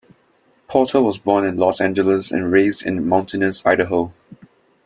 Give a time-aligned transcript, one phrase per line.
[0.67, 4.11] Porter was born in Los Angeles and raised in mountainous Idaho.